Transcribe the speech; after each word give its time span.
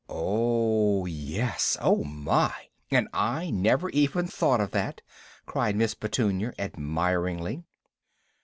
"O 0.09 1.05
h, 1.05 1.13
yes! 1.13 1.77
O 1.79 1.99
h 2.01 2.07
my! 2.07 2.51
And 2.89 3.07
I 3.13 3.51
never 3.51 3.91
even 3.91 4.25
thought 4.25 4.59
of 4.59 4.71
that!" 4.71 4.99
cried 5.45 5.75
Miss 5.75 5.93
Petunia 5.93 6.53
admiringly. 6.57 7.61